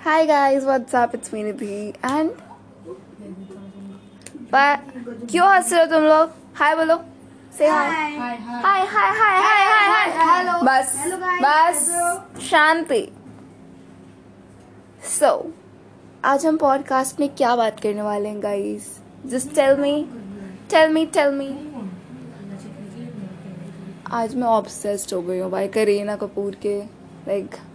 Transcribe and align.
Hi 0.00 0.26
guys, 0.26 0.64
what's 0.64 0.94
up? 0.94 1.12
It's 1.12 1.32
me 1.32 1.40
Nidhi. 1.42 1.96
And 2.02 2.30
but 4.50 4.80
क्यों 5.30 5.48
हंस 5.48 5.72
रहे 5.72 5.80
हो 5.80 5.86
तुम 5.86 6.02
लोग 6.02 6.34
हाय 6.56 6.74
बोलो 6.76 6.96
से 7.58 7.68
हाय 7.68 7.88
हाय 7.88 8.36
हाय 8.36 8.86
हाय 8.86 9.10
हाय 9.12 9.40
हाय 9.42 10.10
हाय 10.16 10.60
बस 10.62 10.94
बस 11.42 11.88
शांति 12.48 13.00
सो 15.18 15.30
आज 16.24 16.46
हम 16.46 16.56
पॉडकास्ट 16.56 17.20
में 17.20 17.28
क्या 17.34 17.54
बात 17.56 17.80
करने 17.80 18.02
वाले 18.02 18.28
हैं 18.28 18.42
guys 18.42 18.90
just 19.26 19.54
tell 19.54 19.76
me 19.76 19.94
tell 20.70 20.92
me 20.92 21.06
tell 21.16 21.32
me 21.32 21.48
आज 24.12 24.34
मैं 24.34 24.48
ऑब्सेस्ड 24.48 25.14
हो 25.14 25.22
गई 25.22 25.38
हूँ 25.38 25.50
भाई 25.50 25.68
करीना 25.68 26.16
कपूर 26.16 26.54
के 26.62 26.78
लाइक 26.78 27.50
like, 27.50 27.67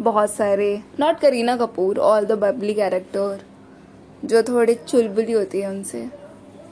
बहुत 0.00 0.30
सारे 0.30 0.68
not 1.00 1.18
Kareena 1.20 1.56
Kapoor 1.56 1.98
all 1.98 2.24
the 2.24 2.32
bubbly 2.38 2.74
character 2.74 3.40
जो 4.24 4.42
थोड़े 4.42 4.74
चुलबुली 4.88 5.32
होती 5.32 5.60
है 5.60 5.70
उनसे। 5.70 6.08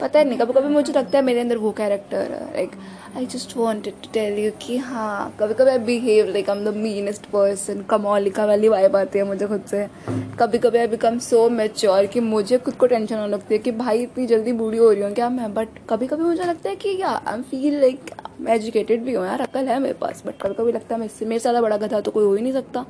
पता 0.00 0.18
है 0.18 0.24
नहीं 0.24 0.38
कभी 0.38 0.52
कभी 0.52 0.68
मुझे 0.68 0.92
लगता 0.92 1.18
है 1.18 1.24
मेरे 1.24 1.40
अंदर 1.40 1.56
वो 1.56 1.70
character 1.72 2.30
like 2.54 2.70
I 3.16 3.26
just 3.26 3.56
wanted 3.56 3.94
to 3.94 4.08
tell 4.12 4.38
you 4.38 4.50
कि 4.62 4.76
हाँ 4.76 5.34
कभी 5.40 5.54
कभी 5.54 5.70
I 5.70 5.78
behave 5.78 6.28
like 6.28 6.48
am 6.48 6.64
the 6.64 6.74
meanest 6.76 7.26
person 7.26 7.82
Komolika 7.90 8.46
वाली 8.46 8.68
वाइब 8.68 8.96
आती 8.96 9.18
है 9.18 9.24
मुझे 9.24 9.46
खुद 9.46 9.64
से। 9.70 9.86
कभी 10.40 10.58
कभी 10.58 10.78
आई 10.78 10.86
बिकम 10.86 11.18
सो 11.18 11.48
मेच्योर 11.50 12.06
कि 12.06 12.20
मुझे 12.20 12.58
खुद 12.58 12.74
को 12.74 12.86
टेंशन 12.86 13.14
होने 13.16 13.32
लगती 13.32 13.54
है 13.54 13.58
कि 13.58 13.70
भाई 13.72 14.02
इतनी 14.02 14.26
जल्दी 14.26 14.52
बूढ़ी 14.52 14.78
हो 14.78 14.90
रही 14.92 15.02
हूँ 15.02 15.12
क्या 15.12 15.28
मैं? 15.30 15.52
बट 15.54 15.68
कभी 15.90 16.06
कभी 16.06 16.22
मुझे 16.22 16.44
लगता 16.44 16.68
है 16.68 16.76
कि 16.76 16.96
या 17.00 17.20
आई 17.26 17.42
फील 17.42 17.80
लाइक 17.80 18.10
मैं 18.40 18.54
एजुकेटेड 18.54 19.02
भी 19.04 19.14
हूँ 19.14 19.24
यार 19.26 19.40
अकल 19.40 19.68
है 19.68 19.78
मेरे 19.80 19.94
पास 19.94 20.22
बट 20.26 20.36
कभी 20.42 20.54
कभी 20.54 20.72
लगता 20.72 20.94
है 20.94 20.98
मैं 21.00 21.06
इससे 21.06 21.26
मेरे 21.26 21.38
ज़्यादा 21.40 21.60
बड़ा 21.62 21.76
गधा 21.76 22.00
तो 22.00 22.10
कोई 22.10 22.24
हो 22.24 22.34
ही 22.34 22.42
नहीं 22.42 22.52
सकता। 22.52 22.84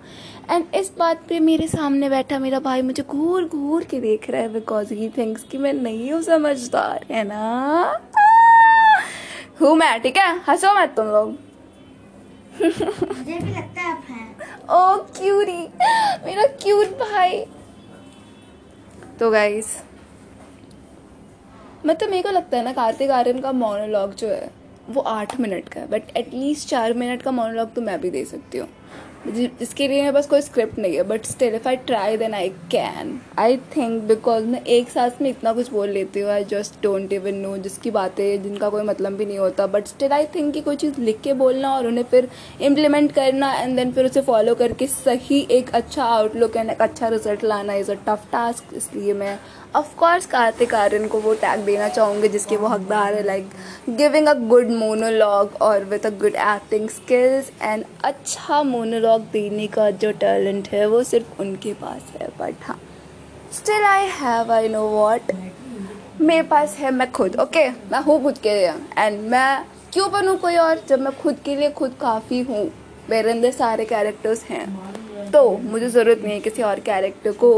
एंड 0.50 0.74
इस 0.74 0.92
बात 0.98 1.22
पे 1.28 1.40
मेरे 1.40 1.66
सामने 1.68 2.08
बैठा 2.10 2.38
मेरा 2.38 2.60
भाई 2.60 2.82
मुझे 2.82 3.02
घूर 3.02 3.44
घूर 3.46 3.84
के 3.84 4.00
देख 4.00 4.28
रहा 4.30 4.40
है 4.42 4.52
बिकॉज़ 4.52 4.92
ही 4.94 5.08
थिंक्स 5.18 5.44
कि 5.50 5.58
मैं 5.58 5.72
नहीं 5.72 6.12
हूँ 6.12 6.22
समझदार 6.22 7.04
है 7.10 7.24
ना? 7.24 8.00
हूँ 9.60 9.74
मैं 9.76 10.00
ठीक 10.02 10.16
है? 10.16 10.38
हंसो 10.48 10.74
मत 10.80 10.94
तुम 10.96 11.06
लोग। 11.06 11.36
मुझे 12.54 13.38
भी 13.38 13.50
लगता 13.50 13.80
है 13.80 13.90
आप 13.90 14.02
हैं। 14.08 14.66
ओ 14.70 14.96
क्यूरी 15.12 15.60
मेरा 16.26 16.46
क्यूट 16.62 16.98
भाई। 17.00 17.44
तो 19.18 19.30
गाइस 19.30 19.76
मतलब 21.86 22.10
मेरे 22.10 22.22
को 22.22 22.30
लगता 22.30 22.56
है 22.56 22.64
ना 22.64 22.72
कार्तिक 22.72 23.10
आर्यन 23.12 23.40
का 23.40 23.52
मोनोलॉग 23.54 24.14
जो 24.14 24.28
है 24.28 24.50
वो 24.90 25.00
आठ 25.00 25.40
मिनट 25.40 25.68
का 25.68 25.80
है 25.80 25.86
बट 25.86 26.16
एटलीस्ट 26.16 26.68
चार 26.68 26.92
मिनट 26.94 27.22
का 27.22 27.30
मोनोलॉग 27.30 27.74
तो 27.74 27.80
मैं 27.80 28.00
भी 28.00 28.10
दे 28.10 28.24
सकती 28.24 28.58
हूँ। 28.58 28.68
जिसके 29.26 29.86
लिए 29.88 30.00
मेरे 30.00 30.12
पास 30.12 30.26
कोई 30.26 30.40
स्क्रिप्ट 30.40 30.78
नहीं 30.78 30.96
है 30.96 31.02
but 31.02 31.24
still 31.24 31.54
if 31.54 31.68
I 31.68 31.76
try 31.76 32.16
then 32.16 32.34
I 32.34 32.48
can 32.48 33.20
I 33.38 33.56
think 33.76 34.02
because 34.02 34.44
मैं 34.44 34.60
एक 34.64 34.88
साथ 34.88 35.22
में 35.22 35.28
इतना 35.30 35.52
कुछ 35.52 35.70
बोल 35.70 35.88
लेती 35.88 36.20
हूँ 36.20 36.30
I 36.30 36.44
just 36.44 36.74
don't 36.82 37.12
even 37.12 37.34
know 37.34 37.56
जिसकी 37.56 37.90
बातें, 37.90 38.42
जिनका 38.42 38.68
कोई 38.68 38.82
मतलब 38.82 39.12
भी 39.12 39.26
नहीं 39.26 39.38
होता 39.38 39.66
बट 39.66 39.86
स्टिल 39.86 40.12
आई 40.12 40.26
थिंक 40.26 40.52
कि 40.54 40.60
कोई 40.60 40.76
चीज़ 40.76 41.00
लिख 41.00 41.20
के 41.20 41.32
बोलना 41.32 41.74
और 41.74 41.86
उन्हें 41.86 42.04
फिर 42.04 42.28
इम्प्लीमेंट 42.60 43.12
करना 43.12 43.52
एंड 43.54 43.76
देन 43.76 43.92
फिर 43.92 44.06
उसे 44.06 44.20
फॉलो 44.20 44.54
करके 44.54 44.86
सही 44.86 45.46
एक 45.50 45.70
अच्छा 45.70 46.04
आउटलुक 46.04 46.56
एंड 46.56 46.70
एक 46.70 46.82
अच्छा 46.82 47.08
रिज़ल्ट 47.08 47.44
लाना 47.44 47.74
इज़ 47.74 47.90
अ 47.92 47.94
टफ 47.94 48.28
टास्क 48.32 48.74
इसलिए 48.74 49.14
मैं 49.14 49.38
ऑफकोर्स 49.76 50.26
कार्तिक 50.26 50.74
आर्यन 50.74 51.06
को 51.08 51.18
वो 51.20 51.32
टैग 51.34 51.60
देना 51.64 51.88
चाहूँगी, 51.88 52.28
जिसके 52.28 52.56
वो 52.56 52.68
हकदार 52.68 53.14
है 53.14 53.22
like 53.22 53.50
giving 53.90 54.26
a 54.28 54.34
good 54.48 54.70
monologue 54.72 55.56
और 55.62 55.84
with 55.84 56.06
a 56.06 56.10
good 56.20 56.34
acting 56.46 56.88
skills 56.90 57.50
and 57.62 57.84
अच्छा 58.04 58.62
मोनोलॉग 58.62 59.22
देने 59.32 59.66
का 59.66 59.90
जो 59.92 60.12
टैलेंट 60.20 60.68
है, 60.68 60.86
वो 60.86 61.02
सिर्फ़ 61.02 61.40
उनके 61.40 61.72
पास 61.74 62.12
है 62.20 62.28
बट 62.40 62.64
हाँ. 62.66 62.80
Still 63.52 63.84
I 63.84 64.08
have 64.20 64.52
I 64.52 64.68
know 64.68 64.86
what 64.88 65.32
मेरे 66.20 66.42
पास 66.48 66.76
है, 66.78 66.90
मैं 66.90 67.10
खुद 67.12 67.36
ओके 67.36 67.68
okay? 67.68 67.92
मैं 67.92 68.02
हूँ 68.02 68.22
खुद 68.22 68.38
के 68.38 68.54
लिए 68.54 68.72
एंड 68.98 69.20
मैं 69.30 69.64
क्यों 69.92 70.10
बनूँ 70.12 70.36
कोई 70.38 70.56
और, 70.56 70.84
जब 70.88 71.00
मैं 71.00 71.12
खुद 71.18 71.38
के 71.44 71.56
लिए 71.56 71.70
खुद 71.72 71.96
काफ़ी 72.00 72.40
हूँ 72.42 72.70
मेरे 73.10 73.30
अंदर 73.30 73.50
सारे 73.52 73.84
कैरेक्टर्स 73.84 74.42
हैं. 74.44 74.66
तो 75.30 75.50
मुझे 75.58 75.88
ज़रूरत 75.88 76.20
नहीं 76.22 76.32
है 76.32 76.40
किसी 76.40 76.62
और 76.62 76.80
कैरेक्टर 76.80 77.32
को 77.32 77.50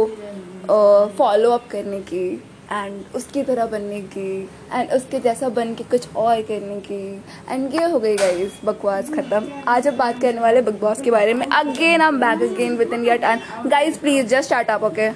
फॉलो 0.68 1.50
अप 1.50 1.68
करने 1.70 2.00
की 2.00 2.26
एंड 2.72 3.16
उसकी 3.16 3.42
तरह 3.42 3.66
बनने 3.66 4.00
की 4.14 4.30
एंड 4.72 4.90
उसके 4.92 5.18
जैसा 5.20 5.48
बन 5.48 5.74
के 5.74 5.84
कुछ 5.84 6.14
और 6.16 6.40
करने 6.42 6.80
की 6.80 7.00
एंड 7.50 7.74
ये 7.74 7.84
हो 7.84 7.98
गई 7.98 8.16
गाइस 8.16 8.58
बकवास 8.64 9.10
ख़त्म। 9.10 9.62
आज 9.68 9.88
अब 9.88 9.94
बात 9.96 10.20
करने 10.22 10.40
वाले 10.40 10.62
बिग 10.62 10.80
बॉस 10.80 11.02
के 11.02 11.10
बारे 11.10 11.34
में। 11.34 11.46
Again 11.46 12.02
am 12.02 12.18
back 12.20 12.42
again 12.42 12.76
with 12.76 12.92
in 12.92 13.04
your 13.04 13.18
time 13.18 13.68
guys 13.68 13.98
please 13.98 14.26
just 14.26 14.44
start 14.44 14.70
up 14.70 14.84
okay 14.84 15.08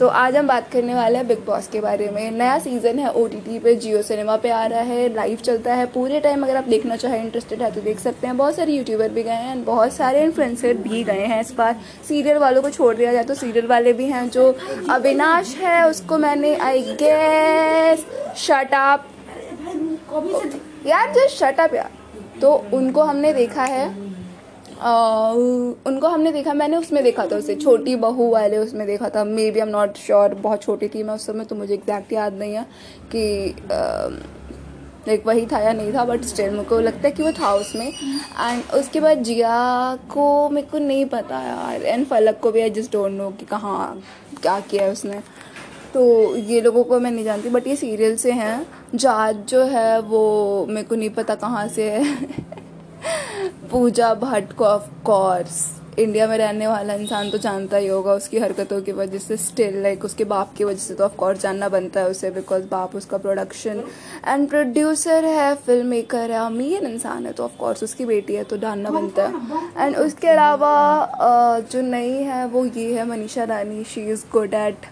तो 0.00 0.06
आज 0.08 0.36
हम 0.36 0.46
बात 0.46 0.70
करने 0.72 0.94
वाले 0.94 1.18
हैं 1.18 1.26
बिग 1.28 1.38
बॉस 1.46 1.66
के 1.68 1.80
बारे 1.80 2.08
में। 2.10 2.30
नया 2.30 2.58
सीज़न 2.58 2.98
है 2.98 3.10
ओ 3.12 3.26
टी 3.28 3.40
टी 3.40 3.58
पे 3.58 3.74
जियो 3.76 4.00
सिनेमा 4.02 4.36
पे 4.36 4.50
आ 4.50 4.64
रहा 4.66 4.80
है 4.80 5.08
लाइव 5.14 5.38
चलता 5.38 5.74
है। 5.74 5.84
पूरे 5.86 6.20
टाइम 6.20 6.42
अगर 6.42 6.56
आप 6.56 6.68
देखना 6.68 6.96
चाहें 6.96 7.24
इंटरेस्टेड 7.24 7.62
है 7.62 7.70
तो 7.70 7.80
देख 7.80 7.98
सकते 7.98 8.26
हैं। 8.26 8.36
बहुत 8.36 8.56
सारे 8.56 8.72
यूट्यूबर 8.72 9.08
भी 9.08 9.22
गए 9.22 9.42
हैं 9.42 9.64
बहुत 9.64 9.92
सारे 9.92 10.22
इन्फ्लुएंसर 10.24 10.74
भी 10.78 11.02
गए 11.04 11.26
हैं 11.26 11.40
इस 11.40 11.52
बार। 11.54 11.76
सीरियल 12.08 12.38
वालों 12.38 12.62
को 12.62 12.70
छोड़ 12.70 12.94
दिया 12.96 13.12
जाए 13.12 13.24
तो 13.24 13.34
सीरियल 13.34 13.66
वाले 13.66 13.92
भी 13.92 14.06
हैं 14.06 14.28
जो 14.30 14.48
अविनाश 14.90 15.54
है, 15.56 15.88
उसको 15.90 16.18
मैंने 16.18 16.54
आई 16.58 16.82
गेस 17.02 18.06
शट 18.38 18.74
अप 18.74 19.06
यार 20.86 21.12
जो 21.12 21.28
शट 21.30 21.60
अप 21.60 21.74
यार। 21.74 21.90
तो 22.40 22.54
उनको 22.72 23.02
हमने 23.02 23.32
देखा 23.34 23.64
है। 23.64 23.88
उनको 24.80 26.08
हमने 26.08 26.32
देखा, 26.32 26.52
मैंने 26.54 26.76
उसमें 26.76 27.02
देखा 27.04 27.26
था 27.26 27.36
उसे। 27.36 27.54
छोटी 27.54 27.96
बहू 27.96 28.30
वाले 28.30 28.58
उसमें 28.58 28.86
देखा 28.86 29.08
था। 29.08 29.24
May 29.24 29.50
be 29.50 29.60
am 29.60 29.68
not 29.68 29.96
sure 29.96 30.34
बहुत 30.34 30.62
छोटी 30.62 30.88
थी 30.88 31.02
मैं 31.02 31.14
उस 31.14 31.26
समय 31.26 31.44
तो 31.44 31.56
मुझे 31.56 31.74
एग्जैक्ट 31.74 32.12
याद 32.12 32.34
नहीं 32.34 32.54
है 32.54 32.66
कि 33.14 33.54
लाइक 35.08 35.26
वही 35.26 35.46
था 35.46 35.58
या 35.58 35.72
नहीं 35.72 35.92
था 35.94 36.04
बट 36.04 36.24
स्टिल 36.24 36.62
को 36.64 36.78
लगता 36.80 37.08
है 37.08 37.10
कि 37.10 37.22
वो 37.22 37.32
था 37.32 37.52
उसमें। 37.54 37.86
एंड 37.88 38.62
उसके 38.74 39.00
बाद 39.00 39.22
जिया 39.22 39.98
को 40.10 40.48
मेरे 40.50 40.66
को 40.66 40.78
नहीं 40.78 41.04
पता 41.06 41.40
यार। 41.42 41.82
एंड 41.82 42.06
फलक 42.06 42.40
को 42.42 42.52
भी 42.52 42.60
आई 42.60 42.70
जस्ट 42.70 42.92
डोंट 42.92 43.12
नो 43.12 43.30
कि 43.30 43.44
कहाँ, 43.46 44.02
क्या 44.42 44.58
किया 44.60 44.84
है 44.84 44.92
उसने। 44.92 45.20
तो 45.94 46.36
ये 46.36 46.60
लोगों 46.60 46.84
को 46.84 46.98
मैं 47.00 47.10
नहीं 47.10 47.24
जानती 47.24 47.48
बट 47.48 47.66
ये 47.66 47.76
सीरियल 47.76 48.16
से 48.16 48.32
हैं। 48.32 48.66
जाज 48.94 49.36
जो 49.48 49.62
है 49.64 50.00
वो 50.00 50.66
मेरे 50.68 50.86
को 50.88 50.94
नहीं 50.94 51.10
पता 51.10 51.34
कहाँ 51.34 51.66
से 51.68 51.90
है। 51.90 52.04
पूजा 53.68 54.14
भट्ट 54.14 54.52
को 54.52 54.64
ऑफ़ 54.64 54.88
कोर्स 55.04 55.68
इंडिया 55.98 56.26
में 56.26 56.36
रहने 56.38 56.66
वाला 56.66 56.94
इंसान 56.94 57.30
तो 57.30 57.38
जानता 57.38 57.76
ही 57.76 57.86
होगा 57.86 58.12
उसकी 58.12 58.38
हरकतों 58.38 58.80
की 58.82 58.92
वजह 58.92 59.18
से 59.18 59.36
स्टिल 59.36 59.76
लाइक 59.82 60.04
उसके 60.04 60.24
बाप 60.24 60.54
की 60.58 60.64
वजह 60.64 60.78
से 60.78 60.94
तो 60.94 61.04
ऑफ़ 61.04 61.16
कोर्स 61.16 61.40
जानना 61.40 61.68
बनता 61.68 62.00
है 62.00 62.08
उसे 62.08 62.30
बिकॉज़ 62.30 62.62
बाप 62.62 62.94
उसका 62.96 63.18
प्रोडक्शन 63.18 63.82
एंड 64.28 64.48
प्रोड्यूसर 64.48 65.24
है 65.24 65.54
फ़िल्म 65.56 65.86
मेकर 65.86 66.30
है 66.30 66.38
अमीर 66.38 66.84
इंसान 66.84 67.26
है 67.26 67.32
तो 67.32 67.44
ऑफ़ 67.44 67.56
कोर्स 67.56 67.82
उसकी 67.82 68.04
बेटी 68.04 68.34
है 68.34 68.44
तो 68.44 68.56
जानना 68.56 68.90
बनता 68.90 69.26
है। 69.26 69.86
एंड 69.86 69.96
उसके 69.96 70.28
अलावा 70.28 70.72
जो 71.72 71.82
नई 71.82 72.12
है 72.22 72.46
वो 72.46 72.64
ये 72.66 72.92
है 72.94 73.08
Manisha 73.08 73.44
Rani 73.44 73.84
she 73.84 74.08
is 74.10 74.24
good 74.32 74.54
at 74.54 74.86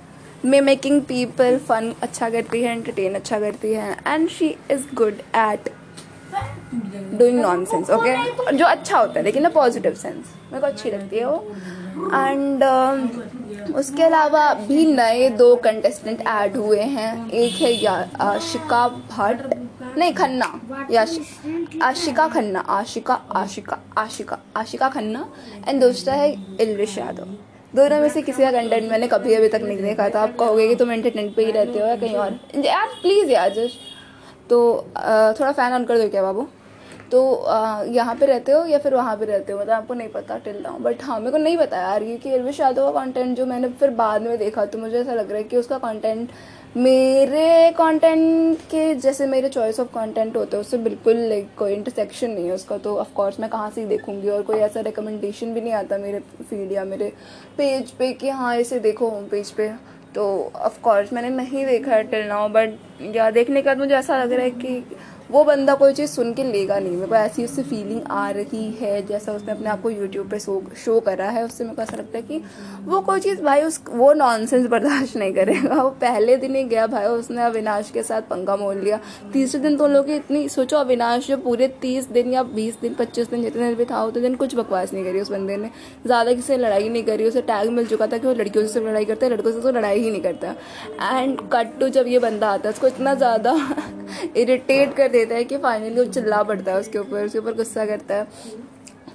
me 0.45 0.61
making 0.61 1.01
people 1.03 1.59
fun 1.59 1.95
अच्छा 2.03 2.31
करती 2.31 2.63
है 2.63 2.73
एंटरटेन 2.73 3.15
अच्छा 3.15 3.41
करती 3.41 3.73
है 3.73 3.97
and 4.07 4.29
she 4.29 4.55
is 4.71 4.95
good 4.95 5.23
at 5.37 5.71
doing 7.19 7.41
nonsense 7.65 7.91
okay 7.91 8.55
जो 8.57 8.65
अच्छा 8.67 8.99
होता 8.99 9.19
है 9.19 9.25
लेकिन 9.25 9.43
ना 9.43 9.49
पॉजिटिव 9.55 9.95
सेंस 9.95 10.35
मेरे 10.53 10.61
को 10.61 10.67
अच्छी 10.67 10.91
लगती 10.91 11.19
है 11.19 11.25
वो। 11.27 11.45
एंड 12.15 12.65
uh, 12.65 13.75
उसके 13.77 14.03
अलावा 14.03 14.53
भी 14.57 14.85
नए 14.87 15.29
दो 15.31 15.55
कंटेस्टेंट 15.65 16.21
ऐड 16.29 16.57
हुए 16.57 16.83
हैं। 16.97 17.31
एक 17.31 17.53
है 17.63 17.97
आशिका 18.23 18.87
भट्ट 18.89 19.55
नहीं 19.99 20.13
खन्ना 20.15 20.53
या 20.91 21.03
आशिका 21.83 22.27
खन्ना 22.29 22.61
आशिका 22.71 23.15
आशिका 23.37 23.79
आशिका 23.99 24.39
आशिका 24.57 24.89
खन्ना 24.89 25.27
एंड 25.69 25.81
दूसरा 25.81 26.15
है 26.15 26.31
इलविश 26.61 26.97
यादव। 26.99 27.37
दोनों 27.75 28.01
में 28.01 28.09
से 28.09 28.23
किसी 28.23 28.43
का 28.43 28.51
कंटेंट 28.53 28.91
मैंने 28.91 29.09
कभी 29.09 29.35
अभी 29.35 29.49
तक 29.49 29.63
नहीं 29.63 29.83
देखा 29.83 30.09
था 30.09 30.21
आप 30.21 30.37
कहोगे 30.39 30.69
कि 30.69 30.75
तुम 30.75 30.93
एंटरटेनमेंट 30.93 31.35
पे 31.37 31.45
ही 31.45 31.51
रहते 31.53 31.79
हो 31.79 31.87
या 31.87 31.97
कहीं 31.97 32.17
और? 32.17 32.39
यार 32.65 32.87
प्लीज़ 33.03 33.31
यार 33.31 33.51
जस्ट 33.55 34.49
तो 34.51 34.61
थोड़ा 35.41 35.53
फ़ैन 35.53 35.73
ऑन 35.73 35.85
कर 35.85 35.99
दो 35.99 36.09
क्या 36.09 36.23
बाबू? 36.23 36.47
तो 37.13 37.21
यहाँ 37.89 38.15
पे 38.15 38.27
रहते 38.27 38.53
हो 38.53 38.65
या 38.67 38.79
फिर 38.79 38.95
वहाँ 38.95 39.17
पे 39.17 39.25
रहते 39.25 39.53
हो? 39.53 39.59
मतलब 39.59 39.73
आपको 39.73 39.95
नहीं 39.95 40.09
पता 40.09 40.37
टिल 40.39 40.61
नाउ 40.63 40.79
बट 40.79 41.03
हाँ 41.03 41.19
मेरे 41.21 41.31
को 41.33 41.39
नहीं 41.39 41.57
पता 41.59 41.77
यार 41.77 42.05
क्योंकि 42.05 42.35
इरविश 42.35 42.61
यादव 42.61 42.91
का 42.93 43.01
कंटेंट 43.01 43.37
जो 43.37 43.47
मैंने 43.47 43.69
फिर 43.81 43.91
बाद 44.01 44.23
में 44.23 44.37
देखा 44.39 44.65
तो 44.67 44.79
मुझे 44.79 44.99
ऐसा 45.01 45.15
लग 45.15 45.29
रहा 45.31 45.39
है 45.39 45.45
कि 45.45 45.57
उसका 45.57 45.79
कंटेंट 45.79 46.31
मेरे 46.77 47.71
कंटेंट 47.79 48.59
के 48.71 48.95
जैसे 48.95 49.27
मेरे 49.27 49.49
चॉइस 49.49 49.79
ऑफ़ 49.81 49.89
कंटेंट 49.95 50.37
होते 50.37 50.57
हैं, 50.57 50.61
उससे 50.61 50.79
बिल्कुल 50.79 51.17
लाइक 51.29 51.49
कोई 51.59 51.73
इंटरसेक्शन 51.75 52.31
नहीं 52.31 52.47
है 52.47 52.53
उसका. 52.55 52.77
तो 52.79 52.97
ऑफ़ 52.97 53.13
कोर्स 53.15 53.41
मैं 53.41 53.49
कहाँ 53.51 53.71
से 53.71 53.81
ही 53.81 53.87
देखूँगी 53.87 54.29
और 54.29 54.43
कोई 54.43 54.57
ऐसा 54.59 54.81
रिकमेंडेशन 54.81 55.55
भी 55.55 55.61
नहीं 55.61 55.73
आता 55.75 55.99
मेरे 55.99 56.21
फ़ीड 56.41 56.73
या 56.73 56.85
मेरे 56.85 57.13
पेज 57.59 57.91
पे 57.99 58.13
कि 58.13 58.29
हाँ 58.31 58.57
इसे 58.57 58.79
देखो 58.81 59.09
होम 59.11 59.25
पेज 59.29 59.51
पे. 59.53 59.69
तो 60.15 60.27
ऑफ़ 60.57 60.81
कोर्स 60.83 61.13
मैंने 61.13 61.31
नहीं 61.31 61.65
देखा 61.67 61.95
है 61.95 62.03
टिल 62.11 62.27
नाउ 62.29 62.49
बट 62.49 62.79
या 63.17 63.31
देखने 63.31 63.63
के 63.63 63.67
बाद 63.67 63.79
मुझे 63.79 63.95
ऐसा 63.95 64.23
लग 64.23 64.33
रहा 64.33 64.45
है 64.45 64.51
कि 64.53 64.97
वो 65.31 65.43
बंदा 65.45 65.75
कोई 65.75 65.93
चीज़ 65.93 66.11
सुन 66.11 66.33
के 66.35 66.45
लेगा 66.45 66.79
नहीं। 66.79 66.97
मेरे 66.97 67.07
को 67.07 67.15
ऐसी 67.15 67.45
उससे 67.45 67.63
फीलिंग 67.63 68.03
आ 68.11 68.29
रही 68.31 68.65
है, 68.73 69.07
जैसा 69.07 69.33
उसने 69.33 69.53
अपने 69.53 69.69
आप 69.69 69.83
को 69.83 69.91
यूट्यूब 69.91 70.29
पे 70.31 70.39
शो 70.39 70.63
शो 70.85 70.99
करा 71.01 71.29
है, 71.31 71.45
उससे 71.45 71.65
मेरे 71.65 71.77
को 71.77 71.83
ऐसा 71.83 71.97
लगता 71.97 72.19
है 72.19 72.23
कि 72.23 72.41
वो 72.85 73.01
कोई 73.01 73.21
चीज़ 73.21 73.43
भाई 73.43 73.63
उस 73.63 73.81
वो 73.91 74.13
नॉनसेंस 74.13 74.67
बर्दाश्त 74.67 75.17
नहीं 75.17 75.33
करेगा। 75.33 75.83
वो 75.83 75.91
पहले 76.01 76.37
दिन 76.37 76.55
ही 76.57 76.63
गया 76.65 76.87
भाई, 76.87 77.07
उसने 77.07 77.43
अविनाश 77.43 77.91
के 77.91 78.03
साथ 78.03 78.23
पंगा 78.23 78.57
मोल 78.57 78.79
लिया। 78.79 79.01
तीसरे 79.33 79.61
दिन 79.61 79.77
तो 79.77 79.87
लोग 79.87 80.07
की 80.07 80.15
इतनी 80.15 80.49
सोचो 80.49 80.77
अविनाश 80.77 81.27
जो 81.29 81.37
पूरे 81.37 81.69
तीस 81.83 82.09
दिन 82.11 82.33
या 82.33 82.43
बीस 82.43 82.81
दिन, 82.81 82.95
पच्चीस 82.95 83.31
दिन 83.31 83.43
जितने 83.43 83.67
दिन 83.69 83.75
भी 83.75 83.85
था, 83.85 84.03
उतने 84.05 84.23
दिन 84.23 84.35
कुछ 84.35 84.55
बकवास 84.55 84.93
नहीं 84.93 85.05
करी 85.05 85.21
उस 85.21 85.31
बंदे 85.31 85.57
ने। 85.57 85.71
ज़्यादा 86.07 86.33
किसी 86.33 86.47
से 86.47 86.57
लड़ाई 86.57 86.89
नहीं 86.89 87.03
करी, 87.03 87.25
उसे 87.25 87.43
टैग 87.43 87.71
मिल 87.71 87.87
चुका 87.87 88.07
था 88.07 88.19
कि 88.19 88.27
वो 88.27 88.33
लड़कियों 88.33 88.67
से 88.67 88.81
लड़ाई 88.81 89.05
करता 89.05 89.27
है, 89.27 89.33
लड़कों 89.33 89.53
से 89.53 89.61
तो 89.61 89.71
लड़ाई 89.71 90.01
ही 90.01 90.11
नहीं 90.11 90.23
करता। 90.23 90.55
एंड 91.19 91.41
कट 91.53 91.79
टू 91.81 91.89
जब 91.89 92.07
ये 92.07 92.19
बंदा 92.19 92.51
आता 92.51 92.69
है, 92.69 92.75
उसको 92.75 92.87
इतना 92.87 93.15
ज़्यादा 93.15 93.57
इरिटेट 94.37 94.95
कर 94.97 95.11
देता 95.19 95.35
है 95.35 95.45
कि 95.45 95.57
फाइनली 95.59 96.01
वो 96.01 96.05
चिल्ला 96.13 96.43
पड़ता 96.43 96.73
है 96.73 96.81
उसके 96.81 96.99
ऊपर 96.99 97.25
उसके 97.27 97.39
ऊपर 97.39 97.55
गुस्सा 97.55 97.87
करता 97.87 98.15
है। 98.15 98.27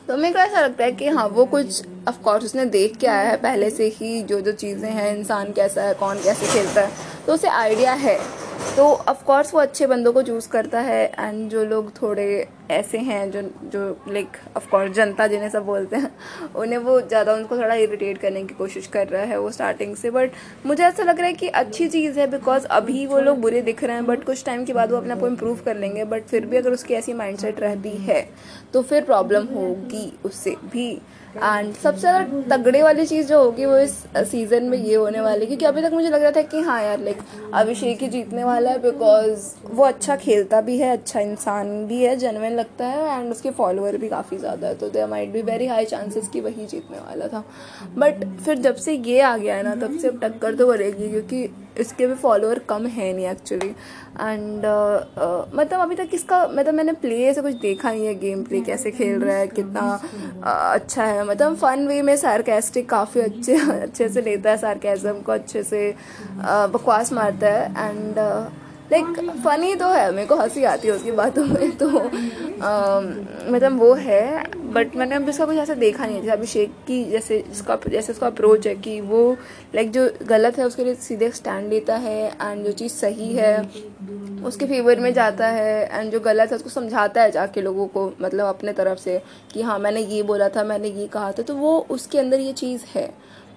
तो 0.08 0.16
मेरे 0.18 0.34
को 0.34 0.40
ऐसा 0.40 0.62
लगता 0.62 0.84
है 0.84 0.92
कि 0.92 1.08
हाँ 1.08 1.28
वो 1.30 1.46
कुछ 1.46 1.84
ऑफकोर्स 2.08 2.46
उसने 2.46 2.66
देख 2.68 2.98
के 2.98 3.08
आया 3.08 3.30
है, 3.30 3.36
पहले 3.38 3.70
से 3.70 3.88
ही 3.90 4.22
जो 4.24 4.40
जो 4.42 4.52
चीज़ें 4.54 4.90
हैं, 4.90 5.16
इंसान 5.18 5.52
कैसा 5.54 5.84
है, 5.84 5.94
कौन 5.94 6.24
कैसे 6.24 6.48
खेलता 6.54 6.82
है 6.82 6.92
तो 7.28 7.34
उसे 7.34 7.48
आइडिया 7.50 7.94
है। 7.96 8.18
तो 8.64 8.84
ऑफकोर्स 9.10 9.54
वो 9.54 9.60
अच्छे 9.60 9.88
बंदों 9.88 10.12
को 10.14 10.22
चूज़ 10.24 10.48
करता 10.50 10.80
है 10.82 11.04
एंड 11.20 11.50
जो 11.50 11.64
लोग 11.66 11.92
थोड़े 12.02 12.26
ऐसे 12.72 12.98
हैं, 12.98 13.30
जो 13.32 13.42
जो 13.66 13.82
लाइक 14.08 14.38
ऑफकोर्स 14.58 14.92
जनता 14.92 15.28
जिन्हें 15.28 15.50
सब 15.50 15.66
बोलते 15.66 15.96
हैं, 15.96 16.10
उन्हें 16.56 16.78
वो 16.78 17.00
ज़्यादा 17.02 17.34
उनको 17.34 17.58
थोड़ा 17.58 17.76
इरिटेट 17.76 18.18
करने 18.18 18.44
की 18.44 18.54
कोशिश 18.54 18.88
कर 18.88 19.08
रहा 19.08 19.24
है 19.24 19.40
वो 19.40 19.52
स्टार्टिंग 19.52 19.96
से। 19.96 20.12
बट 20.12 20.32
मुझे 20.66 20.84
ऐसा 20.84 21.04
लग 21.04 21.20
रहा 21.20 21.28
है 21.28 21.34
कि 21.34 21.48
अच्छी 21.48 21.88
चीज़ 21.88 22.20
है 22.20 22.28
बिकॉज़ 22.32 22.66
अभी 22.72 23.06
वो 23.06 23.20
लोग 23.20 23.40
बुरे 23.42 23.62
दिख 23.62 23.84
रहे 23.84 23.96
हैं 23.96 24.06
बट 24.06 24.24
कुछ 24.24 24.46
टाइम 24.46 24.66
के 24.66 24.74
बाद 24.74 24.92
वो 24.92 24.98
अपने 24.98 25.14
आप 25.14 25.20
को 25.20 25.28
इम्प्रूव 25.28 25.60
कर 25.66 25.78
लेंगे 25.78 26.04
बट 26.06 26.24
फिर 26.24 26.46
भी 26.46 26.58
अगर 26.58 26.72
उसकी 26.72 26.94
ऐसी 26.94 27.14
माइंड 27.14 27.46
रहती 27.60 27.98
है 28.00 28.28
तो 28.74 28.82
फिर 28.82 29.04
प्रॉब्लम 29.04 29.46
होगी 29.56 30.12
उससे 30.26 30.56
भी। 30.74 30.92
एंड 31.36 31.74
सबसे 31.74 32.00
ज़्यादा 32.00 32.42
तगड़े 32.50 32.82
वाली 32.84 33.06
चीज़ 33.06 33.28
जो 33.28 33.40
होगी 33.44 33.66
वो 33.66 33.78
इस 33.78 33.94
सीज़न 34.32 34.64
में 34.64 34.78
ये 34.78 34.96
होने 34.96 35.22
वाली 35.22 35.46
क्योंकि 35.46 35.66
अभी 35.66 35.82
तक 35.82 35.94
मुझे 35.94 36.10
लग 36.10 36.22
रहा 36.22 36.32
था 36.32 36.42
कि 36.42 36.60
हाँ 36.62 36.82
यार 36.84 37.00
लाइक 37.00 37.22
अभिषेक 37.54 38.02
ही 38.02 38.08
जीतने 38.08 38.44
वाला 38.44 38.53
है 38.54 38.78
बिकॉज़ 38.82 39.50
वो 39.72 39.84
अच्छा 39.84 40.16
खेलता 40.16 40.62
भी 40.62 40.78
है 40.78 40.92
अच्छा 40.92 41.20
इंसान 41.20 41.86
भी 41.88 42.02
है 42.04 42.16
जेनविन 42.16 42.54
लगता 42.54 42.86
है 42.86 43.20
एंड 43.20 43.32
उसके 43.32 43.52
फॉलोअर 43.52 43.98
भी 43.98 44.10
काफ़ी 44.10 44.38
ज़्यादा 44.38 44.68
है 44.68 44.76
तो 44.76 44.90
देर 44.90 45.08
माइट 45.08 45.30
भी 45.30 45.42
वेरी 45.42 45.68
हाई 45.68 45.86
चांसेस 45.86 46.28
कि 46.28 46.42
वही 46.42 46.66
जीतने 46.66 47.00
वाला 47.00 47.28
था। 47.28 47.44
बट 47.98 48.26
फिर 48.46 48.58
जब 48.58 48.76
से 48.76 48.94
ये 48.94 49.20
आ 49.22 49.36
गया 49.38 49.56
है 49.56 49.64
ना, 49.64 49.76
तब 49.76 49.98
से 50.00 50.08
अब 50.08 50.20
टक्कर 50.22 50.56
तो 50.56 50.68
करेगी 50.68 51.10
क्योंकि 51.10 51.48
इसके 51.80 52.08
भी 52.08 52.14
फॉलोअर 52.14 52.60
कम 52.70 52.86
है 52.88 53.12
नहीं 53.14 53.28
एक्चुअली 53.28 53.68
एंड 53.68 54.66
uh, 54.66 54.98
uh, 55.24 55.56
मतलब 55.56 55.80
अभी 55.80 55.96
तक 55.96 56.10
इसका 56.14 56.48
मतलब 56.48 56.74
मैंने 56.74 56.94
प्ले 57.04 57.34
से 57.34 57.42
कुछ 57.42 57.54
देखा 57.62 57.92
नहीं 57.92 58.06
है 58.06 58.14
गेम 58.20 58.44
प्ले 58.44 58.62
कैसे 58.62 58.92
खेल 58.92 59.20
रहा 59.20 59.36
है 59.36 59.48
कितना 59.48 60.00
uh, 60.00 60.46
अच्छा 60.46 61.04
है. 61.04 61.26
मतलब 61.26 61.56
फन 61.56 61.88
वे 61.88 62.02
में 62.02 62.16
सार्केस्टिक 62.18 62.90
काफ़ी 62.90 63.22
अच्छे 63.22 63.56
अच्छे 63.72 64.10
से 64.10 64.22
लेता 64.22 64.50
है 64.50 64.58
सार्केज़म 64.58 65.22
को 65.22 65.32
अच्छे 65.32 65.64
से 65.64 65.92
uh, 65.92 66.68
बकवास 66.74 67.14
मारता 67.14 67.48
है. 67.48 67.90
एंड 67.90 68.20
लाइक 68.92 69.06
फनी 69.46 69.76
तो 69.76 69.88
है 69.88 70.12
मेरे 70.12 70.28
को 70.28 70.36
हँसी 70.36 70.64
आती 70.64 70.88
है 70.88 70.94
उसकी 70.94 71.12
बातों 71.12 71.46
में 71.46 71.72
तो 71.78 71.88
मतलब 73.52 73.80
वो 73.80 73.94
है. 73.94 74.63
बट 74.74 74.96
मैंने 74.96 75.16
अभी 75.16 75.30
उसका 75.30 75.46
कुछ 75.46 75.58
ऐसा 75.58 75.74
देखा 75.76 76.06
नहीं 76.06 76.16
है, 76.16 76.22
जैसे 76.22 76.34
अभिषेक 76.34 76.72
की 76.88 77.04
जैसे 77.06 77.38
इसका 77.52 77.80
जैसे 77.88 78.12
उसका 78.14 78.28
अप्रोच 78.28 78.68
है 78.68 78.76
कि 78.76 79.00
वो 79.02 79.32
लाइक 79.76 79.92
जो 79.92 80.10
गलत 80.28 80.58
है 80.60 80.66
उसके 80.66 80.84
लिए 80.84 80.96
सीधे 80.98 81.30
स्टैंड 81.32 81.70
लेता 81.70 81.96
है 81.98 82.28
एंड 82.32 82.66
जो 82.66 82.72
चीज़ 82.74 82.94
सही 82.94 83.34
है, 83.34 83.58
उसके 84.44 84.66
फेवर 84.66 85.00
में 85.00 85.14
जाता 85.14 85.48
है 85.50 85.90
एंड 85.90 86.12
जो 86.12 86.20
गलत 86.22 86.50
है 86.50 86.56
उसको 86.56 86.70
समझाता 86.70 87.22
है 87.22 87.32
जाके 87.32 87.62
लोगों 87.62 87.88
को 87.88 88.06
मतलब 88.22 88.46
अपने 88.46 88.74
तरफ़ 88.74 89.00
से 89.00 89.22
कि 89.54 89.62
हाँ 89.62 89.78
मैंने 89.80 90.02
ये 90.02 90.24
बोला 90.24 90.50
था, 90.50 90.64
मैंने 90.64 90.90
ये 90.90 91.08
कहा 91.08 91.32
था 91.32 91.44
तो 91.44 91.56
वो 91.56 91.78
उसके 91.90 92.20
अंदर 92.20 92.40
ये 92.40 92.54
चीज़ 92.54 92.86
है। 92.96 93.12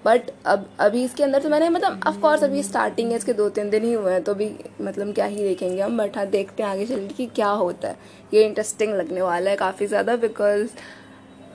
बट 0.05 0.29
अब, 0.45 0.65
अभी 0.79 1.03
इसके 1.03 1.23
अंदर 1.23 1.41
तो 1.43 1.49
मैंने 1.49 1.69
मतलब 1.69 1.99
ऑफ़ 2.07 2.19
कोर्स 2.19 2.43
अभी 2.43 2.61
स्टार्टिंग 2.63 3.09
है, 3.11 3.17
इसके 3.17 3.33
दो 3.33 3.47
तीन 3.49 3.69
दिन 3.69 3.83
ही 3.83 3.93
हुए 3.93 4.11
हैं 4.11 4.21
तो 4.23 4.33
अभी 4.33 4.49
मतलब 4.81 5.13
क्या 5.13 5.25
ही 5.25 5.35
देखेंगे 5.37 5.81
हम 5.81 5.97
बट 5.97 6.17
हाँ 6.17 6.25
देखते 6.27 6.63
हैं 6.63 6.69
आगे 6.69 6.85
चल 6.85 7.07
कि 7.17 7.25
क्या 7.27 7.47
होता 7.49 7.87
है। 7.87 7.97
ये 8.33 8.45
इंटरेस्टिंग 8.45 8.93
लगने 8.93 9.21
वाला 9.21 9.49
है 9.51 9.55
काफ़ी 9.57 9.87
ज़्यादा 9.87 10.15
बिकॉज़ 10.17 10.67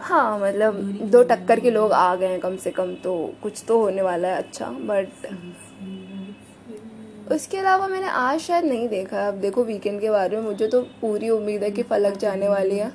हाँ 0.03 0.39
मतलब 0.39 0.81
दो 1.11 1.23
टक्कर 1.23 1.61
के 1.61 1.71
लोग 1.71 1.93
आ 1.93 2.15
गए 2.17 2.27
हैं 2.27 2.39
कम 2.41 2.57
से 2.57 2.71
कम 2.71 2.95
तो 2.95 3.15
कुछ 3.43 3.63
तो 3.69 3.79
होने 3.79 4.03
वाला 4.03 4.29
है 4.29 4.37
अच्छा 4.37 4.67
बट 4.67 5.27
उसके 7.33 7.59
अलावा 7.59 7.87
मैंने 7.89 8.09
आज 8.09 8.41
शायद 8.41 8.65
नहीं 8.65 8.89
देखा 8.89 9.27
अब 9.29 9.35
देखो 9.41 9.65
वीकेंड 9.65 10.01
के 10.01 10.11
बारे 10.11 10.37
में, 10.37 10.45
मुझे 10.45 10.67
तो 10.69 10.81
पूरी 11.01 11.29
उम्मीद 11.31 11.63
है 11.63 11.71
कि 11.71 11.83
फलक 11.83 12.17
जाने 12.19 12.49
वाली 12.49 12.79
है। 12.79 12.91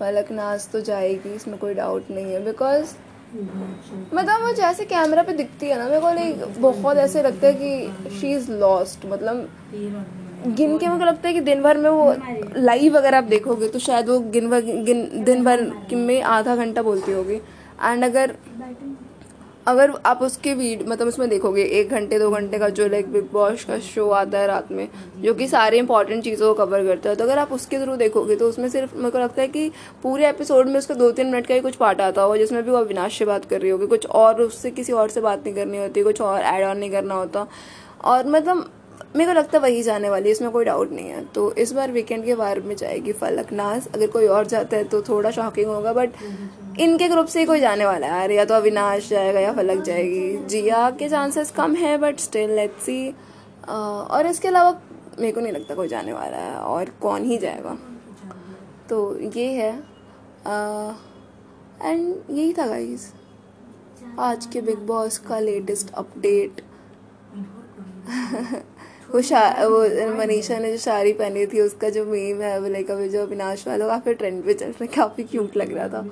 फलक 0.00 0.30
नाज 0.32 0.68
तो 0.72 0.80
जाएगी, 0.80 1.34
इसमें 1.34 1.58
कोई 1.58 1.74
डाउट 1.74 2.10
नहीं 2.10 2.32
है 2.32 2.44
बिकॉज़ 2.44 2.94
मतलब 4.14 4.42
वो 4.42 4.52
जैसे 4.52 4.84
कैमरा 4.84 5.22
पे 5.22 5.32
दिखती 5.32 5.68
है 5.68 5.78
ना, 5.78 5.88
मेरे 5.88 6.00
को 6.00 6.12
लाइक 6.14 6.60
बहुत 6.60 6.96
ऐसे 6.98 7.22
लगता 7.22 7.46
है 7.46 7.54
कि 7.54 8.18
शी 8.20 8.32
इज़ 8.34 8.50
लॉस्ट 8.52 9.06
मतलब 9.06 9.48
गिन 10.46 10.76
के 10.78 10.86
को 10.88 11.04
लगता 11.04 11.28
है 11.28 11.34
कि 11.34 11.40
दिन 11.40 11.62
भर 11.62 11.78
में 11.78 11.88
वो 11.90 12.14
लाइव 12.56 12.96
अगर 12.96 13.14
आप 13.14 13.24
देखोगे 13.24 13.68
तो 13.68 13.78
शायद 13.78 14.08
वो 14.08 14.18
गिन 14.30 14.48
भर 14.50 14.60
गिन 14.84 15.24
दिन 15.24 15.44
भर 15.44 15.60
में 15.92 16.20
आधा 16.22 16.56
घंटा 16.56 16.82
बोलती 16.82 17.12
होगी। 17.12 17.34
एंड 17.34 18.04
अगर 18.04 18.34
अगर 19.66 19.90
आप 20.06 20.22
उसके 20.22 20.52
वीड 20.54 20.82
मतलब 20.88 21.08
उसमें 21.08 21.28
देखोगे, 21.28 21.62
एक 21.62 21.90
घंटे, 21.90 22.18
दो 22.18 22.30
घंटे 22.30 22.58
का 22.58 22.68
जो 22.68 22.88
लाइक 22.88 23.12
बिग 23.12 23.28
बॉस 23.32 23.64
का 23.64 23.78
शो 23.80 24.08
आता 24.10 24.38
है 24.38 24.46
रात 24.46 24.72
में, 24.72 24.88
जो 25.18 25.34
कि 25.34 25.46
सारे 25.48 25.78
इंपॉर्टेंट 25.78 26.22
चीज़ों 26.24 26.52
को 26.54 26.64
कवर 26.64 26.84
करता 26.86 27.10
है 27.10 27.16
तो 27.16 27.24
अगर 27.24 27.38
आप 27.38 27.52
उसके 27.52 27.78
थ्रू 27.78 27.96
देखोगे 27.96 28.36
तो 28.36 28.48
उसमें 28.48 28.68
सिर्फ़ 28.68 28.96
मेरे 28.96 29.10
को 29.10 29.18
लगता 29.18 29.42
है 29.42 29.48
कि 29.48 29.70
पूरे 30.02 30.28
एपिसोड 30.28 30.68
में 30.68 30.78
उसका 30.78 30.94
दो 30.94 31.10
तीन 31.12 31.26
मिनट 31.26 31.46
का 31.46 31.54
ही 31.54 31.60
कुछ 31.60 31.76
पार्ट 31.76 32.00
आता 32.00 32.22
होगा, 32.22 32.36
जिसमें 32.36 32.62
भी 32.62 32.70
वो 32.70 32.76
अविनाश 32.76 33.18
से 33.18 33.24
बात 33.24 33.44
कर 33.44 33.60
रही 33.60 33.70
होगी। 33.70 33.86
कुछ 33.86 34.06
और 34.06 34.42
उससे 34.42 34.70
किसी 34.72 34.92
और 34.92 35.08
से 35.08 35.20
बात 35.20 35.44
नहीं 35.44 35.54
करनी 35.54 35.78
होती, 35.78 36.02
कुछ 36.02 36.20
और 36.20 36.40
एड 36.40 36.64
ऑन 36.64 36.78
नहीं 36.78 36.90
करना 36.90 37.14
होता। 37.14 37.46
और 38.04 38.26
मतलब 38.28 38.70
मेरे 39.14 39.26
को 39.26 39.38
लगता 39.38 39.58
है 39.58 39.62
वही 39.62 39.82
जाने 39.82 40.10
वाली 40.10 40.24
है, 40.24 40.32
इसमें 40.32 40.50
कोई 40.50 40.64
डाउट 40.64 40.92
नहीं 40.92 41.08
है। 41.08 41.24
तो 41.34 41.52
इस 41.54 41.72
बार 41.72 41.90
वीकेंड 41.92 42.24
के 42.24 42.34
बारे 42.34 42.60
में 42.60 42.74
जाएगी 42.76 43.12
फलक 43.14 43.52
नाज। 43.52 43.88
अगर 43.88 44.06
कोई 44.10 44.26
और 44.28 44.46
जाता 44.46 44.76
है 44.76 44.84
तो 44.84 45.02
थोड़ा 45.02 45.30
शॉकिंग 45.30 45.66
होगा 45.66 45.92
बट 45.92 46.10
इनके 46.80 47.08
ग्रुप 47.08 47.26
से 47.26 47.40
ही 47.40 47.46
कोई 47.46 47.60
जाने 47.60 47.86
वाला 47.86 48.06
है। 48.06 48.12
यार 48.12 48.30
या 48.30 48.44
तो 48.44 48.54
अविनाश 48.54 49.08
जाएगा 49.08 49.40
या 49.40 49.52
फलक 49.52 49.82
जाएगी। 49.84 50.36
जिया 50.46 50.90
के 50.90 51.08
चांसेस 51.08 51.50
कम 51.50 51.74
है 51.76 51.96
बट 51.98 52.18
स्टिल 52.20 52.50
लेट्स 52.56 52.84
सी 52.84 53.14
और 53.68 54.26
इसके 54.26 54.48
अलावा 54.48 54.70
मेरे 55.18 55.32
को 55.32 55.40
नहीं 55.40 55.52
लगता 55.52 55.74
कोई 55.74 55.88
जाने 55.88 56.12
वाला 56.12 56.36
है, 56.36 56.54
और 56.56 56.90
कौन 57.02 57.24
ही 57.24 57.38
जाएगा। 57.38 57.76
तो 58.88 59.18
ये 59.20 59.46
है। 59.52 59.72
एंड 61.82 62.14
यही 62.30 62.52
था 62.52 62.66
गाइज़ 62.66 63.06
आज 64.20 64.46
के 64.46 64.60
बिग 64.60 64.78
बॉस 64.86 65.18
का 65.18 65.38
लेटेस्ट 65.40 65.92
अपडेट 65.94 66.60
वो 69.10 69.20
वो 69.68 70.14
मनीषा 70.16 70.58
ने 70.58 70.70
जो 70.72 70.78
साड़ी 70.78 71.12
पहनी 71.12 71.46
थी 71.46 71.60
उसका 71.60 71.88
जो 71.90 72.04
मीम 72.04 72.40
है 72.42 72.58
वो 72.60 72.68
लाइक 72.68 72.90
अभी 72.90 73.08
जो 73.08 73.22
अविनाश 73.22 73.66
वालों 73.68 73.88
काफ़ी 73.88 74.14
ट्रेंड 74.14 74.42
पे 74.44 74.54
चल 74.54 74.66
रहा 74.66 74.84
है। 74.84 74.86
काफ़ी 74.86 75.24
क्यूट 75.24 75.56
लग 75.56 75.72
रहा 75.72 75.88
था। 75.88 76.02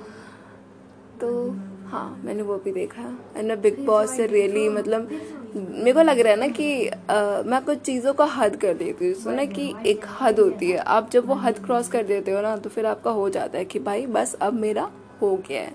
तो 1.21 1.49
हाँ 1.89 2.21
मैंने 2.25 2.41
वो 2.41 2.55
भी 2.57 2.71
देखा। 2.71 3.01
एंड 3.37 3.47
मैं 3.47 3.61
बिग 3.61 3.85
बॉस 3.85 4.15
से 4.17 4.27
रियली 4.27 4.67
मतलब 4.69 5.09
मेरे 5.55 5.93
को 5.93 6.01
लग 6.01 6.19
रहा 6.19 6.33
है 6.33 6.39
ना 6.39 6.47
कि 6.47 6.87
आ, 6.87 7.41
मैं 7.41 7.61
कुछ 7.65 7.79
चीज़ों 7.79 8.13
का 8.13 8.25
हद 8.25 8.55
कर 8.55 8.73
देती 8.73 9.07
हूँ। 9.07 9.13
सुना 9.13 9.45
कि 9.45 9.73
एक 9.85 10.05
हद 10.21 10.39
होती 10.39 10.71
है। 10.71 10.77
आप 10.77 11.09
जब 11.11 11.27
वो 11.27 11.35
हद 11.35 11.59
क्रॉस 11.65 11.87
कर 11.89 12.03
देते 12.03 12.31
हो 12.31 12.41
ना 12.41 12.55
तो 12.57 12.69
फिर 12.69 12.85
आपका 12.85 13.11
हो 13.11 13.29
जाता 13.29 13.57
है 13.57 13.65
कि 13.65 13.79
भाई 13.79 14.05
बस 14.07 14.33
अब 14.41 14.53
मेरा 14.53 14.89
हो 15.21 15.35
गया 15.47 15.61
है। 15.61 15.71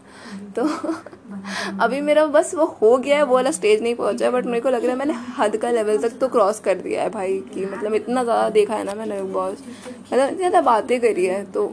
तो 0.56 0.64
अभी 1.82 2.00
मेरा 2.00 2.26
बस 2.28 2.54
वो 2.54 2.64
हो 2.82 2.96
गया 2.98 3.16
है 3.16 3.22
वो 3.22 3.34
वाला 3.34 3.50
स्टेज 3.50 3.82
नहीं 3.82 3.94
पहुँचा 3.94 4.24
है 4.24 4.30
बट 4.32 4.46
मेरे 4.46 4.60
को 4.60 4.70
लग 4.70 4.82
रहा 4.82 4.92
है 4.92 4.98
मैंने 4.98 5.14
हद 5.38 5.56
का 5.56 5.70
लेवल 5.70 5.98
तक 5.98 6.18
तो 6.20 6.28
क्रॉस 6.28 6.60
कर 6.60 6.74
दिया 6.78 7.02
है 7.02 7.10
भाई 7.10 7.38
कि 7.54 7.64
मतलब 7.66 7.94
इतना 7.94 8.22
ज़्यादा 8.24 8.48
देखा 8.50 8.74
है 8.74 8.84
ना 8.84 8.94
मैंने 8.94 9.20
बॉस 9.22 9.58
मतलब 9.60 10.24
इतनी 10.24 10.36
ज़्यादा 10.36 10.60
बातें 10.62 10.98
करी 11.00 11.24
है 11.26 11.44
तो 11.52 11.64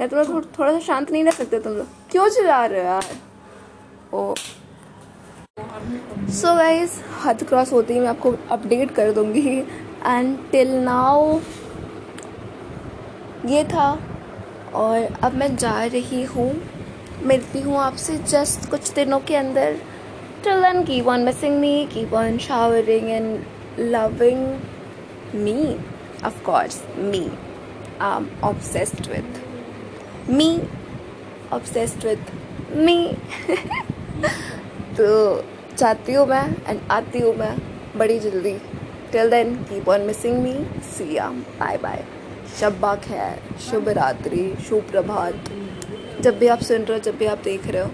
यार 0.00 0.08
तुम 0.08 0.18
लोग 0.18 0.58
थोड़ा 0.58 0.72
सा 0.72 0.78
शांत 0.86 1.10
नहीं 1.12 1.24
रह 1.24 1.30
सकते 1.32 1.58
तुम 1.58 1.72
लोग। 1.72 1.86
क्यों 2.10 2.28
चिल्ला 2.28 2.64
रहे 2.66 2.80
हो 2.80 2.86
यार? 2.86 3.04
ओ। 4.14 4.34
सो 6.32 6.54
गाइज़ 6.56 6.98
हद 7.24 7.42
क्रॉस 7.48 7.72
होते 7.72 7.94
ही 7.94 8.00
मैं 8.00 8.08
आपको 8.08 8.34
अपडेट 8.50 8.90
कर 8.94 9.12
दूँगी। 9.12 9.58
एंड 10.06 10.36
टिल 10.50 10.74
नाउ 10.80 11.38
ये 13.46 13.64
था। 13.64 13.88
और 14.74 15.02
अब 15.22 15.34
मैं 15.34 15.56
जा 15.56 15.84
रही 15.84 16.22
हूँ। 16.24 16.50
मिलती 17.26 17.60
हूँ 17.60 17.78
आपसे 17.80 18.16
जस्ट 18.20 18.68
कुछ 18.70 18.92
दिनों 18.94 19.18
के 19.20 19.36
अंदर। 19.36 19.78
Till 20.44 20.62
then 20.62 20.82
keep 20.84 21.06
on 21.08 21.20
missing 21.24 21.58
me 21.60 21.86
keep 21.92 22.14
on 22.14 22.38
showering 22.38 23.08
and 23.10 23.44
loving 23.80 24.46
me 25.36 25.76
of 26.24 26.42
course 26.44 26.82
me 26.96 27.26
I 28.00 28.16
am 28.16 28.28
obsessed 28.44 29.08
with 29.10 30.30
me 30.30 30.48
obsessed 31.52 32.06
with 32.06 32.76
me 32.76 32.98
तो 34.96 35.08
चाहती 35.76 36.12
हूँ 36.12 36.26
मैं 36.26 36.46
एंड 36.68 36.80
आती 36.90 37.18
हूँ 37.18 37.34
मैं 37.36 37.56
बड़ी 37.96 38.18
जल्दी। 38.20 38.56
Till 39.12 39.30
then 39.30 39.54
keep 39.64 39.88
on 39.88 40.00
missing 40.00 40.42
me 40.42 40.54
see 40.86 41.14
ya 41.14 41.28
bye 41.30 41.76
bye 41.78 42.04
शब्बा 42.60 42.94
खैर 43.04 43.58
शुभ 43.70 43.88
रात्रि। 43.98 44.52
शुभ 44.68 44.90
प्रभात। 44.90 45.50
जब 46.26 46.38
भी 46.38 46.46
आप 46.48 46.60
सुन 46.62 46.82
रहे 46.82 46.98
हो 46.98 47.04
जब 47.04 47.16
भी 47.18 47.26
आप 47.26 47.38
देख 47.44 47.66
रहे 47.66 47.82
हो। 47.82 47.90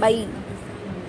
बाई 0.00 0.26